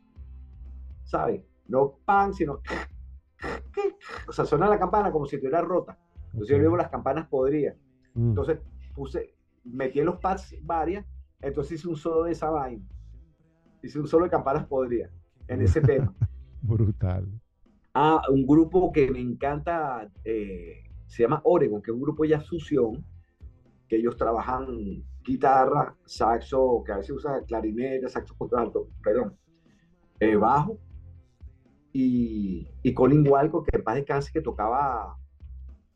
[1.05, 1.41] ¿Sabes?
[1.67, 2.61] No pan, sino...
[4.27, 5.97] O sea, suena la campana como si estuviera rota.
[6.25, 7.75] Entonces yo luego las campanas podrían.
[8.13, 8.29] Mm.
[8.29, 8.59] Entonces
[8.93, 11.05] puse, metí en los pads varias,
[11.41, 12.85] entonces hice un solo de esa vaina.
[13.81, 15.09] Hice un solo de campanas podría
[15.47, 16.13] en ese tema.
[16.61, 17.27] Brutal.
[17.93, 22.39] Ah, un grupo que me encanta, eh, se llama Oregon, que es un grupo ya
[22.39, 23.03] fusión,
[23.87, 29.35] que ellos trabajan guitarra, saxo, que a veces usa clarinete, saxo contralto, perdón,
[30.19, 30.77] eh, bajo,
[31.93, 35.17] y, y Colin Walco, que en paz descanse, que tocaba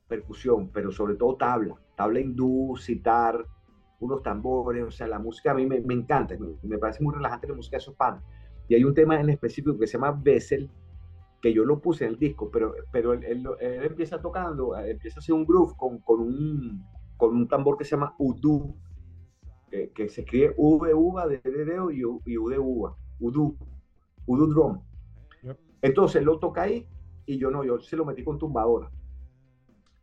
[0.07, 3.45] percusión, pero sobre todo tabla, tabla hindú, citar,
[3.99, 7.47] unos tambores, o sea, la música a mí me, me encanta, me, parece muy relajante
[7.47, 7.95] la música de esos.
[8.67, 10.69] Y hay un tema en específico que se llama Bessel,
[11.41, 15.21] que yo lo puse en el disco, pero, pero él, él, empieza tocando, empieza a
[15.21, 16.85] hacer un groove con, con, un,
[17.17, 18.75] con un tambor que se llama Udu,
[19.69, 23.57] que, que se escribe de uva, de dedo y, U de uva, Udu,
[24.25, 24.81] Udu drum.
[25.83, 26.87] Entonces lo toca ahí
[27.25, 28.89] y yo no, yo se lo metí con tumbadora.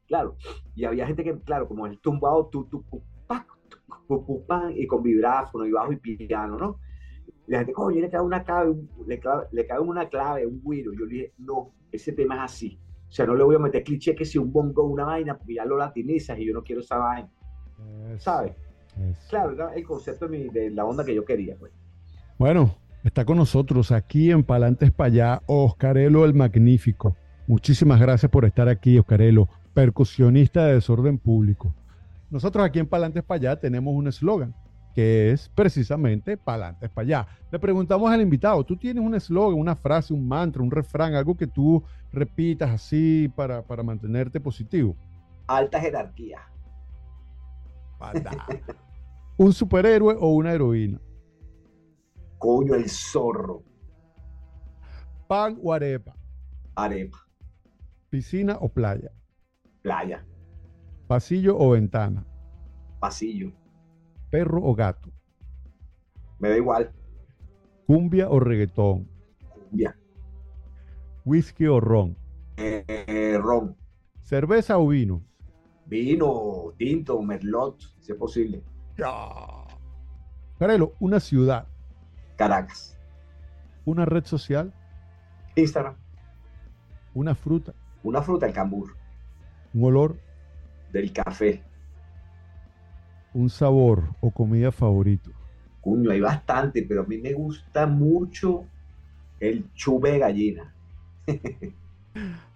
[0.07, 0.37] Claro,
[0.75, 2.85] y había gente que, claro, como el tumbado, tu, tu,
[4.75, 6.79] y con vibráfono y bajo y piano, ¿no?
[7.47, 8.75] la gente, coño, le cae una clave,
[9.07, 9.21] le,
[9.53, 10.93] le cae una clave, un güiro.
[10.93, 12.79] Yo le dije, no, ese tema es así.
[13.09, 15.55] O sea, no le voy a meter cliché que si un bongo una vaina, porque
[15.55, 17.31] ya lo latinizas y yo no quiero esa vaina.
[18.19, 18.55] ¿Sabes?
[19.29, 21.57] Claro, era el concepto de, mi, de, la onda que yo quería.
[21.57, 21.73] Pues.
[22.39, 27.17] Bueno, está con nosotros aquí en Palantes para allá Oscarelo el Magnífico.
[27.47, 31.75] Muchísimas gracias por estar aquí, Oscarelo, percusionista de desorden público.
[32.31, 34.55] Nosotros aquí en Palantes para allá tenemos un eslogan
[34.95, 37.29] que es precisamente Palantes para allá.
[37.51, 41.37] Le preguntamos al invitado, ¿tú tienes un eslogan, una frase, un mantra, un refrán, algo
[41.37, 41.83] que tú
[42.13, 44.97] repitas así para, para mantenerte positivo?
[45.47, 46.41] Alta jerarquía.
[49.37, 51.01] ¿Un superhéroe o una heroína?
[52.41, 53.63] Coño, el zorro.
[55.29, 56.17] ¿Pan o arepa?
[56.75, 57.19] Arepa.
[58.09, 59.13] ¿Piscina o playa?
[59.83, 60.25] Playa.
[61.07, 62.25] ¿Pasillo o ventana?
[62.99, 63.53] Pasillo.
[64.31, 65.11] ¿Perro o gato?
[66.39, 66.91] Me da igual.
[67.87, 69.07] ¿Cumbia o reggaetón?
[69.51, 69.95] Cumbia.
[71.27, 72.17] ¿Whisky o ron?
[72.57, 73.77] Eh, eh, ron.
[74.23, 75.23] ¿Cerveza o vino?
[75.85, 78.65] Vino, tinto, merlot, si es posible.
[78.97, 79.13] Ya.
[80.59, 81.70] Carelo, una ciudad.
[82.41, 82.97] Caracas.
[83.85, 84.73] Una red social.
[85.57, 85.95] Instagram.
[87.13, 87.75] Una fruta.
[88.03, 88.97] Una fruta, el cambur.
[89.75, 90.17] Un olor.
[90.91, 91.63] Del café.
[93.35, 95.31] Un sabor o comida favorito.
[95.83, 98.65] Cuño, hay bastante, pero a mí me gusta mucho
[99.39, 100.75] el chube de gallina.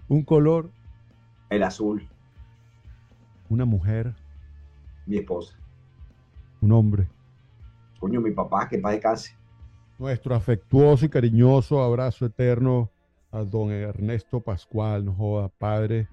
[0.09, 0.70] Un color.
[1.51, 2.09] El azul.
[3.51, 4.14] Una mujer.
[5.05, 5.59] Mi esposa.
[6.62, 7.07] Un hombre.
[8.01, 9.44] Coño, mi papá, que paz descanse.
[9.99, 12.91] Nuestro afectuoso y cariñoso abrazo eterno
[13.31, 16.09] a don Ernesto Pascual, no joda, padre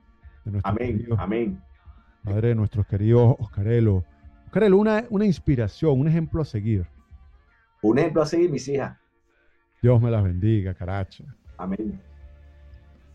[0.46, 1.62] de nuestros Amén, queridos, amén.
[2.24, 4.04] padre de nuestros queridos Oscarelo.
[4.46, 6.86] Oscarelo, una, una inspiración, un ejemplo a seguir.
[7.82, 8.98] Un ejemplo a seguir, mis hijas.
[9.82, 11.24] Dios me las bendiga, caracha.
[11.58, 12.00] Amén.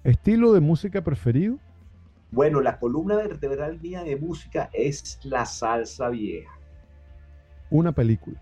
[0.03, 1.59] ¿Estilo de música preferido?
[2.33, 6.51] Bueno, la columna vertebral mía de música es la salsa vieja.
[7.71, 8.41] Una película.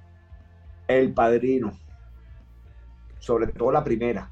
[0.88, 1.72] El Padrino.
[3.24, 4.30] Sobre todo la primera.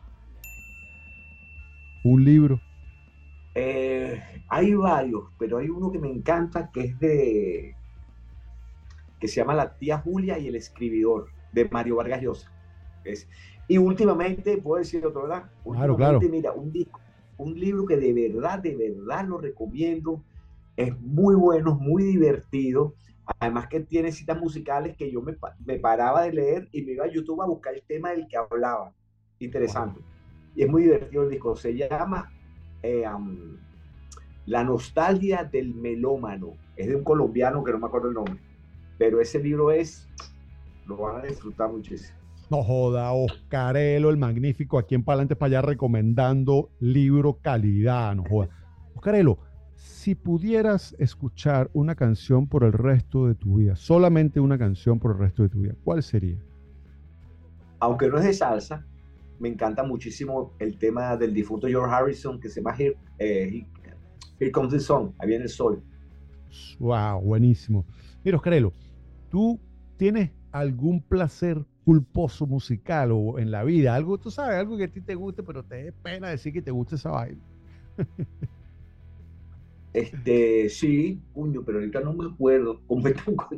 [2.05, 2.61] Un libro.
[3.55, 7.75] Eh, hay varios, pero hay uno que me encanta que es de.
[9.19, 12.53] que se llama La tía Julia y el escribidor, de Mario Vargas Llosa.
[13.03, 13.27] Es,
[13.67, 15.51] y últimamente, puedo decir otro, ¿verdad?
[15.65, 16.21] Claro, claro.
[16.21, 17.01] Mira, un disco,
[17.39, 20.23] un libro que de verdad, de verdad lo recomiendo.
[20.77, 22.95] Es muy bueno, muy divertido.
[23.38, 27.05] Además que tiene citas musicales que yo me, me, paraba de leer y me iba
[27.05, 28.92] a YouTube a buscar el tema del que hablaba.
[29.38, 30.01] Interesante.
[30.01, 30.09] Wow.
[30.55, 31.57] Y es muy divertido el disco.
[31.57, 32.31] Se llama
[32.83, 33.57] eh, um,
[34.47, 36.53] La nostalgia del melómano.
[36.77, 38.38] Es de un colombiano que no me acuerdo el nombre.
[38.99, 40.09] Pero ese libro es,
[40.87, 42.18] lo van a disfrutar muchísimo.
[42.51, 48.51] No joda, Oscarelo, el magnífico, aquí en Palante para allá recomendando libro calidad, no joda.
[48.95, 49.38] Oscarelo,
[49.83, 55.11] si pudieras escuchar una canción por el resto de tu vida, solamente una canción por
[55.11, 56.38] el resto de tu vida, ¿cuál sería?
[57.81, 58.87] Aunque no es de salsa,
[59.40, 63.66] me encanta muchísimo el tema del difunto George Harrison que se llama Here, eh,
[64.38, 65.83] Here Comes the Sun, ahí viene el sol.
[66.79, 67.85] Wow, buenísimo.
[68.25, 68.73] Mira, Oscarelo,
[69.31, 69.59] ¿tú
[69.97, 73.97] tienes algún placer culposo musical o en la vida?
[73.97, 76.62] Algo, tú sabes, algo que a ti te guste, pero te dé pena decir que
[76.62, 77.42] te guste esa vaina.
[79.93, 82.81] Este, sí, puño, pero ahorita no me acuerdo.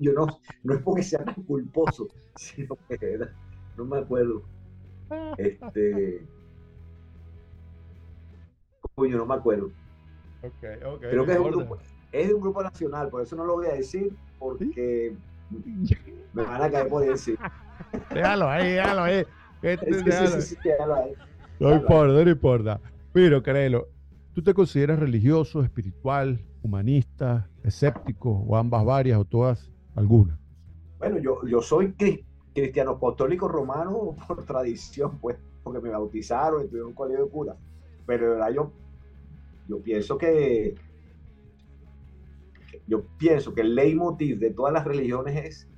[0.00, 0.26] Yo no,
[0.64, 3.20] no es porque sea tan culposo, sino que
[3.76, 4.42] no me acuerdo.
[5.38, 6.26] Este,
[8.94, 9.70] puño, no me acuerdo.
[10.42, 11.78] Okay, okay, Creo que es un, grupo,
[12.12, 15.16] es de un grupo nacional, por eso no lo voy a decir, porque
[16.32, 17.38] me van a caer por decir.
[18.12, 19.24] Déjalo ahí, déjalo ahí.
[19.62, 19.68] Sí,
[20.02, 21.12] sí, sí, déjalo ahí.
[21.58, 22.80] No importa, no importa.
[23.12, 23.88] Pero créelo,
[24.34, 30.36] ¿Tú te consideras religioso, espiritual, humanista, escéptico o ambas varias o todas algunas?
[30.98, 31.94] Bueno, yo, yo soy
[32.52, 37.56] cristiano apostólico romano por tradición, pues, porque me bautizaron, estuve en un colegio de cura.
[38.06, 38.72] Pero de verdad yo,
[39.68, 40.74] yo pienso que
[42.88, 45.68] yo pienso que el leitmotiv de todas las religiones es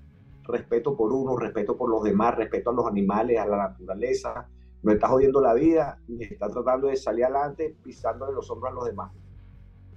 [0.44, 4.48] respeto por uno, respeto por los demás, respeto a los animales, a la naturaleza,
[4.86, 8.74] no está jodiendo la vida, ni está tratando de salir adelante pisándole los hombros a
[8.76, 9.10] los demás.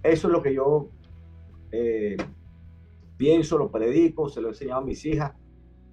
[0.01, 0.89] Eso es lo que yo
[1.71, 2.17] eh,
[3.15, 5.35] pienso, lo predico, se lo he enseñado a mis hijas,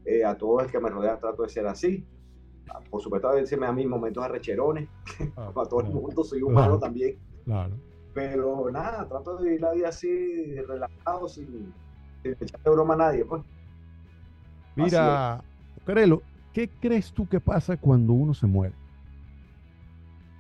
[0.07, 2.07] eh, a todos los que me rodean trato de ser así.
[2.89, 4.89] Por supuesto, a veces me da mis momentos arrecherones,
[5.37, 7.19] ah, a todo el mundo soy humano claro, también.
[7.45, 7.75] Claro.
[8.15, 11.71] Pero nada, trato de vivir la vida así, relajado, sin,
[12.23, 13.27] sin echarle broma a nadie.
[13.27, 13.43] Pues.
[14.75, 15.45] Mira,
[15.85, 16.23] Carelo,
[16.55, 18.86] ¿qué crees tú que pasa cuando uno se muere?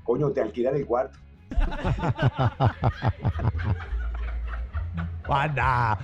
[0.06, 1.18] Coño, te alquilan el cuarto.
[5.28, 5.98] Banda.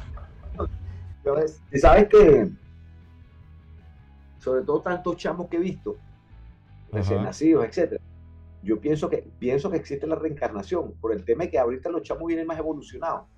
[1.71, 2.51] Y sabes que,
[4.39, 5.97] sobre todo tantos chamos que he visto,
[6.91, 8.03] recién nacidos, etcétera,
[8.65, 12.03] yo pienso que, pienso que existe la reencarnación, por el tema de que ahorita los
[12.03, 13.29] chamos vienen más evolucionados.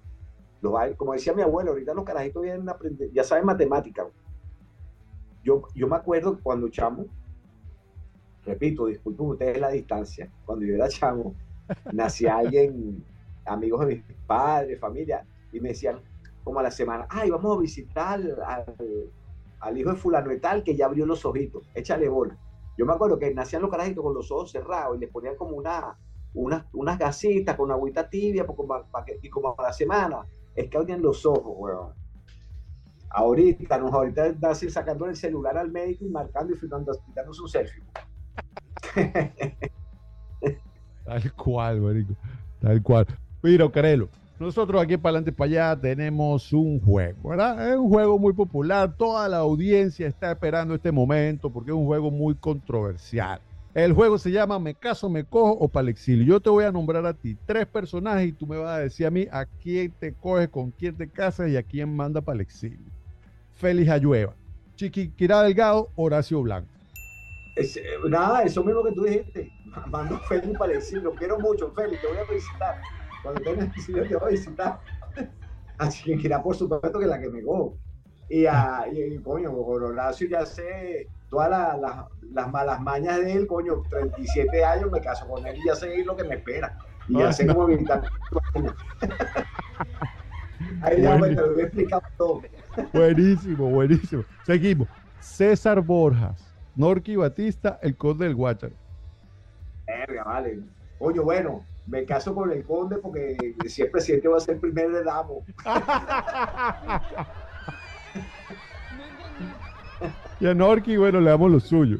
[0.62, 4.06] Los como decía mi abuelo, ahorita los carajitos vienen a aprender, ya saben matemática.
[5.42, 7.04] Yo, yo me acuerdo que cuando chamo,
[8.44, 11.34] repito, disculpen ustedes la distancia, cuando yo era chamo,
[11.92, 13.04] nacía alguien,
[13.46, 16.00] amigos de mis padres, familia, y me decían,
[16.42, 18.20] como a la semana, ay, vamos a visitar
[19.60, 22.36] al, hijo de fulano y tal, que ya abrió los ojitos, échale bola.
[22.76, 25.56] Yo me acuerdo que nacían los carajitos con los ojos cerrados y les ponían como
[25.56, 25.96] una,
[26.34, 28.44] unas, unas gasitas con agüita tibia,
[29.22, 31.92] y como a la semana, es que abrían los ojos, weón.
[33.10, 37.84] Ahorita, no, ahorita sacando el celular al médico y marcando y filmando, dándose un selfie.
[41.04, 42.14] Tal cual, marico.
[42.60, 43.06] Tal cual.
[43.42, 47.70] Mira, Carelo, nosotros aquí para adelante para allá tenemos un juego, ¿verdad?
[47.72, 48.94] Es un juego muy popular.
[48.96, 53.40] Toda la audiencia está esperando este momento porque es un juego muy controversial.
[53.74, 56.24] El juego se llama Me caso, me cojo o para el exilio.
[56.24, 59.06] Yo te voy a nombrar a ti tres personajes y tú me vas a decir
[59.06, 62.36] a mí a quién te coges, con quién te casas y a quién manda para
[62.36, 62.92] el exilio.
[63.52, 64.34] Félix Ayueva,
[64.76, 66.73] Chiquiquirá Delgado, Horacio Blanco.
[67.54, 69.52] Es, eh, nada, eso mismo que tú dijiste.
[69.86, 72.84] Mando Félix para decir, lo quiero mucho, Félix, te voy a visitar.
[73.20, 74.80] Cuando tengas exilio te voy a visitar.
[75.78, 77.78] Así que quiera, por supuesto, que la que me go.
[78.28, 83.32] Y, a, y, coño, con Horacio ya sé todas la- la- las malas mañas de
[83.32, 86.76] él, coño, 37 años, me caso con él y ya sé lo que me espera.
[87.06, 88.02] Y ya sé cómo evitar.
[90.80, 91.16] Ahí ya Bueno.
[91.16, 92.42] me lo he explicado todo.
[92.92, 94.24] Buenísimo, buenísimo.
[94.42, 94.88] Seguimos.
[95.18, 98.74] César Borjas, Norqui Batista, el conde del Guácharo.
[99.86, 100.60] Verga, vale.
[100.98, 103.36] Coño, bueno, me caso con el conde porque
[103.68, 105.44] si es presidente va a ser primer de damo.
[110.40, 111.98] Y a Norqui, bueno, le damos lo suyo.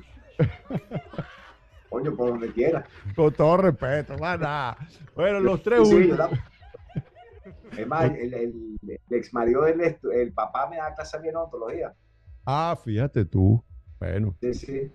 [1.89, 2.85] Coño, por donde quiera.
[3.15, 4.77] Con todo respeto, nada.
[5.15, 6.29] Bueno, los tres Sí, la-
[7.77, 9.81] Es más, el, el, el ex marido del
[10.13, 11.95] el papá me da clase a mí en odontología.
[12.45, 13.63] Ah, fíjate tú.
[14.05, 14.93] Bueno, Sí, sí.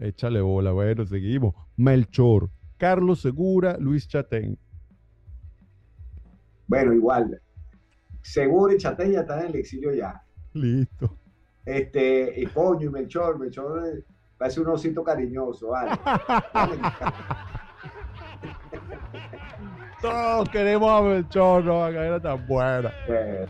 [0.00, 0.72] échale bola.
[0.72, 1.54] Bueno, seguimos.
[1.76, 4.58] Melchor, Carlos Segura, Luis Chatén.
[6.66, 7.40] Bueno, igual.
[8.22, 10.20] Seguro y Chatén ya están en el exilio ya.
[10.54, 11.16] Listo.
[11.64, 14.04] Este, y coño, y Melchor, Melchor eh,
[14.36, 15.92] parece un osito cariñoso, vale.
[20.02, 22.92] Todos queremos a Melchor, no, acá era tan buena.
[23.08, 23.46] eh,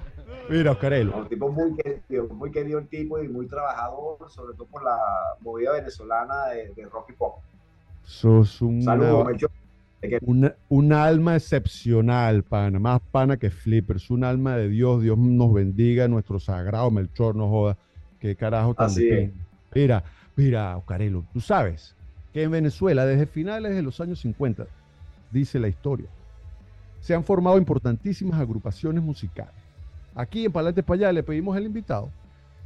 [0.48, 1.16] Mira, Oscarelo.
[1.16, 4.96] Un tipo muy querido, muy querido el tipo y muy trabajador, sobre todo por la
[5.40, 7.36] movida venezolana de, de rock y pop.
[8.02, 9.28] Sos una, Saludos,
[10.22, 12.78] una, un alma excepcional, pana.
[12.78, 14.10] Más pana que Flippers.
[14.10, 15.02] Un alma de Dios.
[15.02, 16.08] Dios nos bendiga.
[16.08, 17.76] Nuestro sagrado Melchor, no joda.
[18.18, 19.30] Qué carajo tan Así es.
[19.74, 20.02] Mira,
[20.36, 21.24] mira, Oscarelo.
[21.32, 21.94] Tú sabes
[22.32, 24.66] que en Venezuela, desde finales de los años 50,
[25.30, 26.08] dice la historia,
[27.00, 29.67] se han formado importantísimas agrupaciones musicales.
[30.18, 32.10] Aquí en Palante para le pedimos al invitado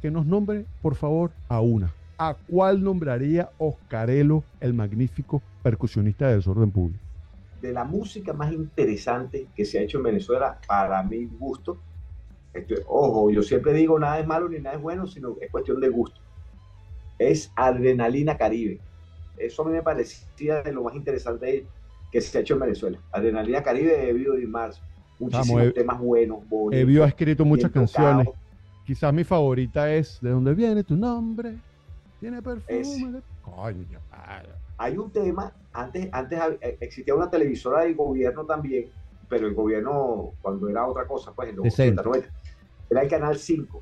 [0.01, 1.93] que nos nombre, por favor, a una.
[2.17, 6.99] ¿A cuál nombraría Oscarelo, el magnífico percusionista de desorden público?
[7.61, 11.77] De la música más interesante que se ha hecho en Venezuela, para mi gusto,
[12.55, 15.79] este, ojo, yo siempre digo nada es malo ni nada es bueno, sino es cuestión
[15.79, 16.19] de gusto.
[17.19, 18.79] Es Adrenalina Caribe.
[19.37, 21.67] Eso a mí me parecía de lo más interesante
[22.11, 22.97] que se ha hecho en Venezuela.
[23.11, 24.81] Adrenalina Caribe de Vivo y Marzo.
[25.19, 26.81] Muchísimos Vamos, temas buenos, bonitos.
[26.81, 28.27] Evio ha escrito muchas canciones.
[28.85, 31.55] Quizás mi favorita es ¿De dónde viene tu nombre?
[32.19, 33.11] Tiene perfume.
[33.11, 33.99] De- Coño,
[34.77, 38.89] hay un tema, antes, antes eh, existía una televisora del gobierno también,
[39.29, 42.01] pero el gobierno, cuando era otra cosa, pues en los Decente.
[42.01, 42.33] 80, 90,
[42.89, 43.81] era el Canal 5,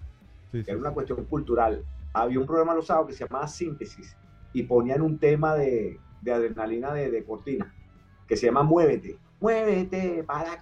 [0.52, 1.84] Sí, que sí, era una cuestión cultural.
[2.14, 4.16] Había un programa los sábados que se llamaba Síntesis
[4.54, 7.74] y ponían un tema de, de adrenalina de, de cortina,
[8.28, 10.58] que se llama Muévete, Muévete, para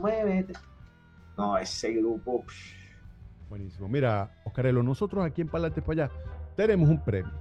[0.00, 0.54] muévete.
[1.36, 2.44] No, ese grupo,
[3.50, 3.88] Buenísimo.
[3.88, 6.12] Mira, Oscarelo, nosotros aquí en Palante para allá
[6.56, 7.32] tenemos un premio.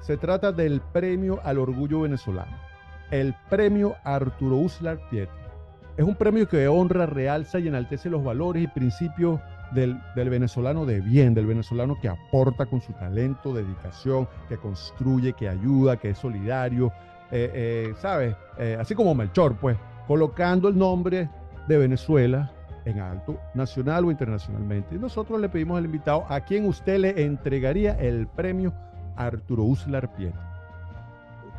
[0.00, 2.56] Se trata del premio al orgullo venezolano.
[3.10, 5.36] El premio Arturo Uslar Pietri.
[5.96, 9.40] Es un premio que honra, realza y enaltece los valores y principios
[9.72, 15.34] del, del venezolano de bien, del venezolano que aporta con su talento, dedicación, que construye,
[15.34, 16.92] que ayuda, que es solidario,
[17.30, 18.34] eh, eh, ¿sabes?
[18.58, 19.76] Eh, así como Melchor, pues,
[20.10, 21.30] colocando el nombre
[21.68, 22.50] de Venezuela
[22.84, 24.96] en alto, nacional o internacionalmente.
[24.96, 28.74] Y nosotros le pedimos al invitado a quien usted le entregaría el premio
[29.14, 30.36] Arturo Uslar Pietri.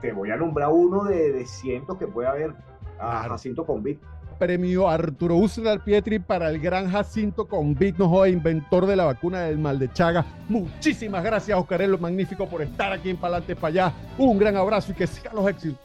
[0.02, 2.54] te voy a nombrar uno de, de cientos que puede haber.
[3.00, 4.02] a Jacinto Convit.
[4.38, 9.60] Premio Arturo Uslar Pietri para el gran Jacinto Convit, no inventor de la vacuna del
[9.60, 10.26] mal de Chaga.
[10.50, 13.94] Muchísimas gracias, Oscarelo Magnífico, por estar aquí en Palante para allá.
[14.18, 15.80] Un gran abrazo y que sigan los éxitos.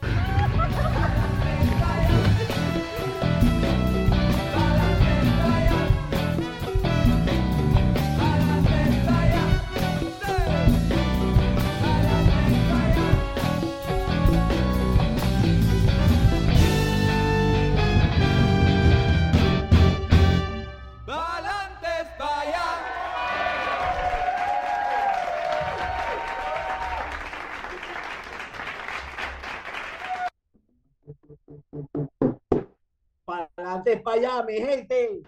[33.95, 35.21] Para allá, mi gente.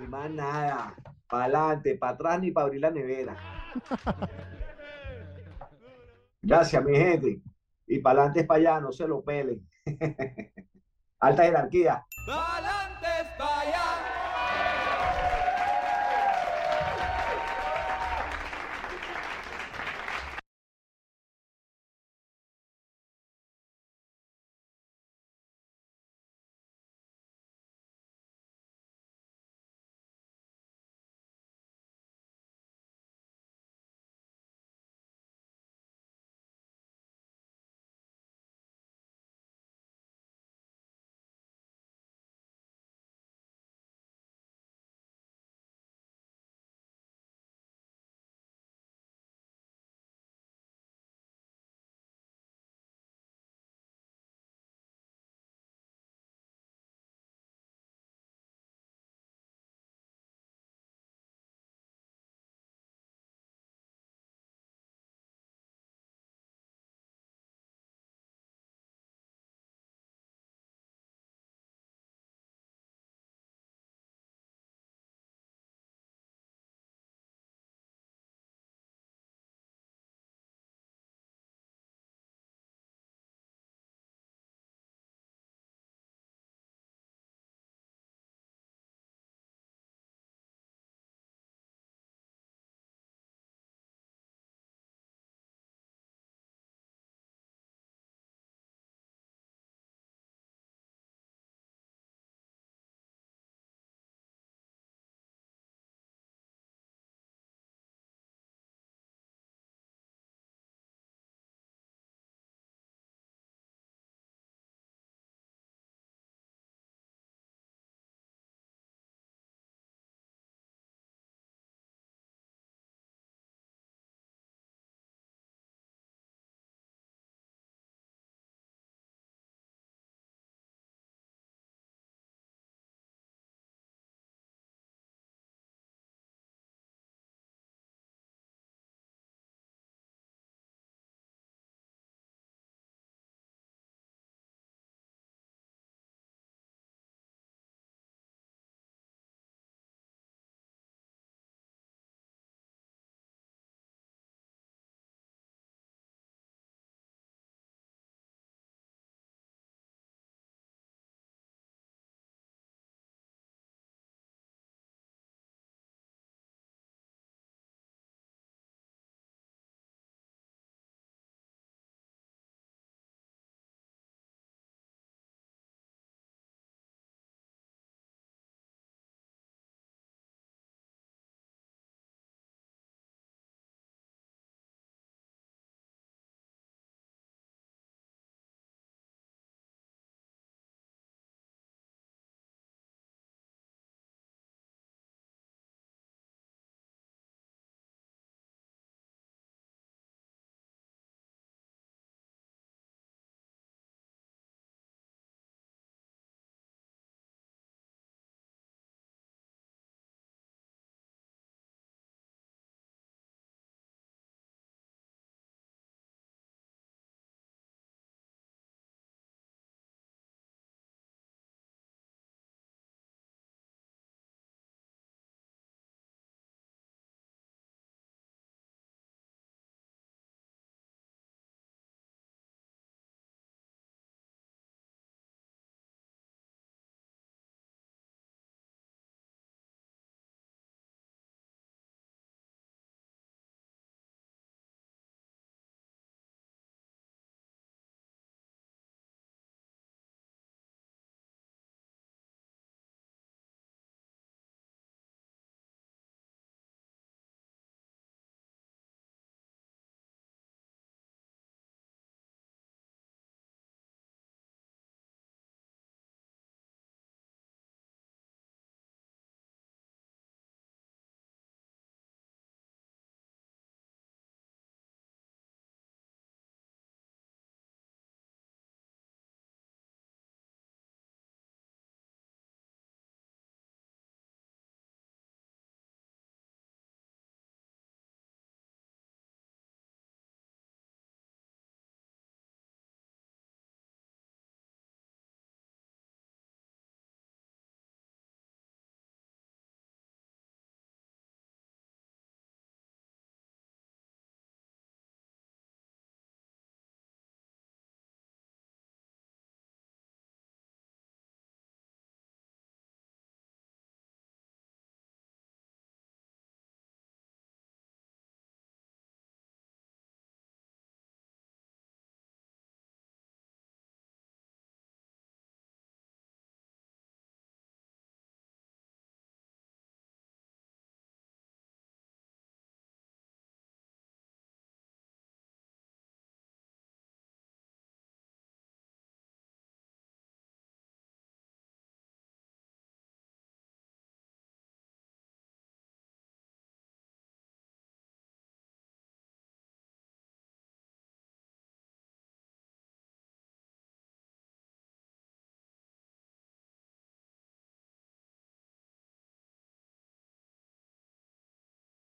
[0.00, 0.94] Y más nada,
[1.28, 3.36] para adelante, para atrás ni para abrir la nevera.
[6.40, 7.42] Gracias, mi gente.
[7.86, 9.60] Y para adelante, para allá, no se lo pelen.
[11.20, 12.04] Alta jerarquía.